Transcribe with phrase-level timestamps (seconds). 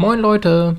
[0.00, 0.78] Moin Leute!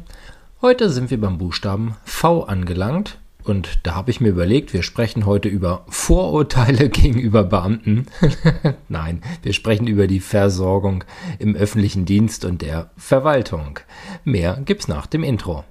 [0.64, 5.28] Heute sind wir beim Buchstaben V angelangt und da habe ich mir überlegt, wir sprechen
[5.28, 8.08] heute über Vorurteile gegenüber Beamten.
[8.90, 11.04] Nein, wir sprechen über die Versorgung
[11.38, 13.80] im öffentlichen Dienst und der Verwaltung.
[14.24, 15.66] Mehr gibt's nach dem Intro.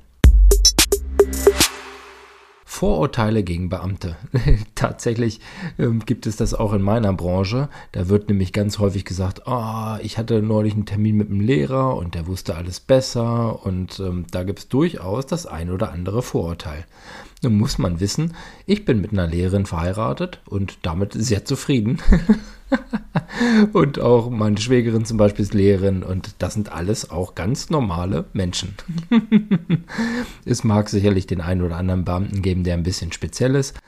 [2.80, 4.16] Vorurteile gegen Beamte.
[4.74, 5.40] Tatsächlich
[5.78, 7.68] ähm, gibt es das auch in meiner Branche.
[7.92, 11.94] Da wird nämlich ganz häufig gesagt, oh, ich hatte neulich einen Termin mit einem Lehrer
[11.94, 16.22] und der wusste alles besser und ähm, da gibt es durchaus das ein oder andere
[16.22, 16.86] Vorurteil.
[17.42, 18.32] Nun muss man wissen,
[18.64, 22.00] ich bin mit einer Lehrerin verheiratet und damit sehr zufrieden.
[23.72, 28.26] und auch meine Schwägerin zum Beispiel ist Lehrerin und das sind alles auch ganz normale
[28.32, 28.74] Menschen.
[30.44, 33.79] es mag sicherlich den einen oder anderen Beamten geben, der ein bisschen speziell ist.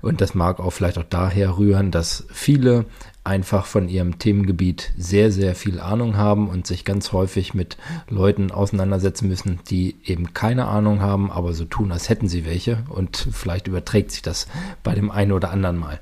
[0.00, 2.84] Und das mag auch vielleicht auch daher rühren, dass viele
[3.24, 7.76] einfach von ihrem Themengebiet sehr, sehr viel Ahnung haben und sich ganz häufig mit
[8.08, 12.84] Leuten auseinandersetzen müssen, die eben keine Ahnung haben, aber so tun, als hätten sie welche.
[12.88, 14.46] Und vielleicht überträgt sich das
[14.84, 15.98] bei dem einen oder anderen mal.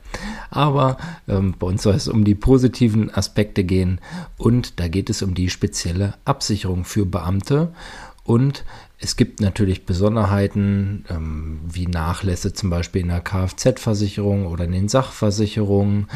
[0.51, 4.03] Aber ähm, bei uns soll es um die positiven Aspekte gehen
[4.37, 7.73] und da geht es um die spezielle Absicherung für Beamte.
[8.27, 8.65] Und
[8.99, 14.89] es gibt natürlich Besonderheiten ähm, wie Nachlässe zum Beispiel in der Kfz-Versicherung oder in den
[14.89, 16.09] Sachversicherungen.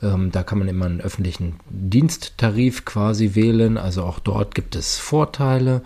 [0.00, 3.76] Ähm, da kann man immer einen öffentlichen Diensttarif quasi wählen.
[3.76, 5.82] Also auch dort gibt es Vorteile.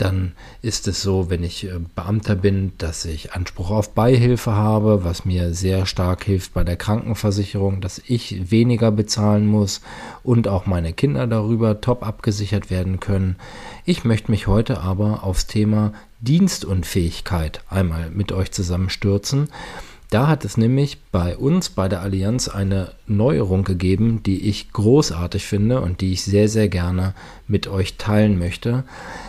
[0.00, 5.04] Dann ist es so, wenn ich äh, Beamter bin, dass ich Anspruch auf Beihilfe habe,
[5.04, 9.82] was mir sehr stark hilft bei der Krankenversicherung, dass ich weniger bezahlen muss
[10.22, 13.36] und auch meine Kinder darüber top abgesichert werden können.
[13.84, 19.50] Ich möchte mich heute aber aufs Thema Dienstunfähigkeit einmal mit euch zusammenstürzen.
[20.10, 25.46] Da hat es nämlich bei uns, bei der Allianz, eine Neuerung gegeben, die ich großartig
[25.46, 27.14] finde und die ich sehr, sehr gerne
[27.46, 28.82] mit euch teilen möchte.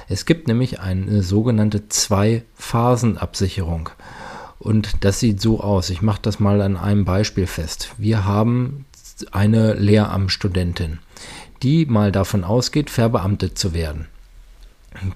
[0.09, 3.91] Es gibt nämlich eine sogenannte Zwei-Phasen-Absicherung.
[4.57, 5.91] Und das sieht so aus.
[5.91, 7.91] Ich mache das mal an einem Beispiel fest.
[7.99, 8.85] Wir haben
[9.31, 10.97] eine Lehramtsstudentin,
[11.61, 14.07] die mal davon ausgeht, verbeamtet zu werden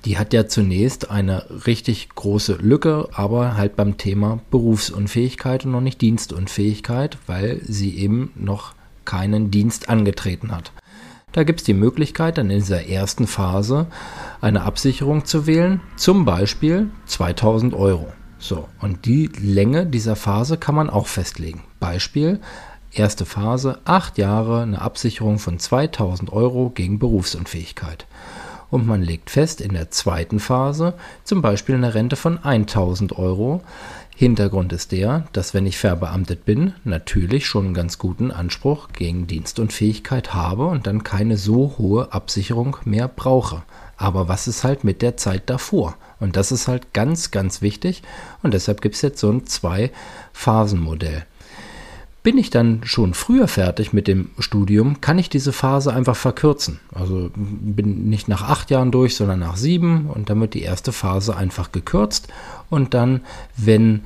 [0.05, 5.81] die hat ja zunächst eine richtig große Lücke, aber halt beim Thema Berufsunfähigkeit und noch
[5.81, 10.71] nicht Dienstunfähigkeit, weil sie eben noch keinen Dienst angetreten hat.
[11.33, 13.87] Da gibt es die Möglichkeit, dann in dieser ersten Phase
[14.39, 18.07] eine Absicherung zu wählen, zum Beispiel 2000 Euro.
[18.37, 21.63] So, und die Länge dieser Phase kann man auch festlegen.
[21.81, 22.39] Beispiel,
[22.91, 28.07] erste Phase, acht Jahre, eine Absicherung von 2000 Euro gegen Berufsunfähigkeit
[28.75, 33.61] und man legt fest in der zweiten Phase zum Beispiel eine Rente von 1000 Euro.
[34.13, 39.27] Hintergrund ist der, dass wenn ich verbeamtet bin, natürlich schon einen ganz guten Anspruch gegen
[39.27, 43.63] Dienst und Fähigkeit habe und dann keine so hohe Absicherung mehr brauche.
[43.95, 45.95] Aber was ist halt mit der Zeit davor?
[46.19, 48.03] Und das ist halt ganz, ganz wichtig.
[48.43, 51.25] Und deshalb gibt es jetzt so ein Zwei-Phasen-Modell.
[52.25, 56.79] Bin ich dann schon früher fertig mit dem Studium, kann ich diese Phase einfach verkürzen.
[56.91, 60.91] Also bin nicht nach acht Jahren durch, sondern nach sieben und dann wird die erste
[60.91, 62.27] Phase einfach gekürzt
[62.71, 63.21] und dann,
[63.55, 64.05] wenn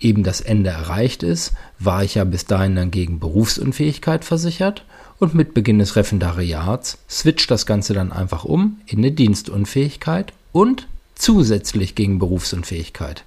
[0.00, 4.86] eben das Ende erreicht ist, war ich ja bis dahin dann gegen Berufsunfähigkeit versichert
[5.18, 10.88] und mit Beginn des Referendariats switcht das Ganze dann einfach um in eine Dienstunfähigkeit und
[11.14, 13.22] zusätzlich gegen Berufsunfähigkeit.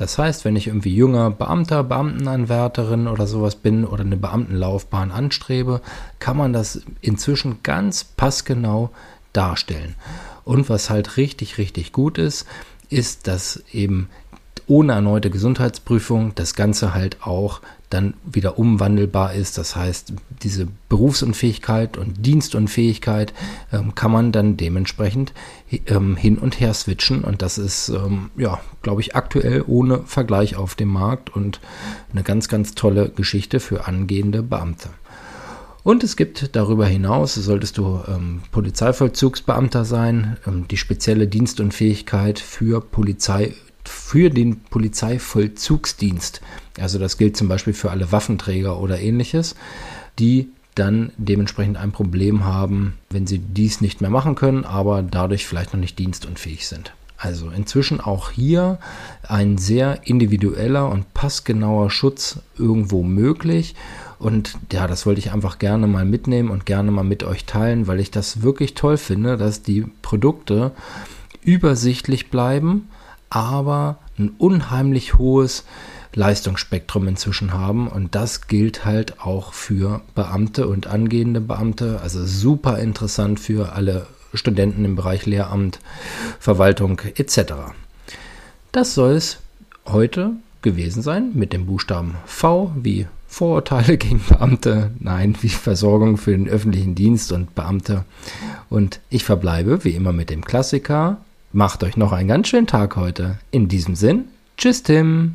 [0.00, 5.82] Das heißt, wenn ich irgendwie junger Beamter, Beamtenanwärterin oder sowas bin oder eine Beamtenlaufbahn anstrebe,
[6.18, 8.88] kann man das inzwischen ganz passgenau
[9.34, 9.96] darstellen.
[10.42, 12.46] Und was halt richtig, richtig gut ist,
[12.88, 14.08] ist, dass eben
[14.70, 17.60] ohne erneute Gesundheitsprüfung das Ganze halt auch
[17.90, 19.58] dann wieder umwandelbar ist.
[19.58, 23.34] Das heißt, diese Berufsunfähigkeit und Dienstunfähigkeit
[23.72, 25.32] ähm, kann man dann dementsprechend
[25.86, 27.24] ähm, hin und her switchen.
[27.24, 31.60] Und das ist, ähm, ja, glaube ich, aktuell ohne Vergleich auf dem Markt und
[32.12, 34.90] eine ganz, ganz tolle Geschichte für angehende Beamte.
[35.82, 42.80] Und es gibt darüber hinaus, solltest du ähm, Polizeivollzugsbeamter sein, ähm, die spezielle Dienstunfähigkeit für
[42.80, 43.54] Polizei
[43.90, 46.40] für den Polizeivollzugsdienst.
[46.78, 49.54] Also das gilt zum Beispiel für alle Waffenträger oder ähnliches,
[50.18, 55.46] die dann dementsprechend ein Problem haben, wenn sie dies nicht mehr machen können, aber dadurch
[55.46, 56.92] vielleicht noch nicht dienstunfähig sind.
[57.18, 58.78] Also inzwischen auch hier
[59.28, 63.74] ein sehr individueller und passgenauer Schutz irgendwo möglich.
[64.18, 67.86] Und ja, das wollte ich einfach gerne mal mitnehmen und gerne mal mit euch teilen,
[67.86, 70.72] weil ich das wirklich toll finde, dass die Produkte
[71.42, 72.88] übersichtlich bleiben
[73.30, 75.64] aber ein unheimlich hohes
[76.12, 82.00] Leistungsspektrum inzwischen haben und das gilt halt auch für Beamte und angehende Beamte.
[82.02, 85.78] Also super interessant für alle Studenten im Bereich Lehramt,
[86.38, 87.54] Verwaltung etc.
[88.72, 89.38] Das soll es
[89.86, 90.32] heute
[90.62, 96.48] gewesen sein mit dem Buchstaben V wie Vorurteile gegen Beamte, nein, wie Versorgung für den
[96.48, 98.04] öffentlichen Dienst und Beamte.
[98.68, 101.18] Und ich verbleibe wie immer mit dem Klassiker.
[101.52, 103.38] Macht euch noch einen ganz schönen Tag heute.
[103.50, 104.26] In diesem Sinn,
[104.56, 105.34] tschüss Tim.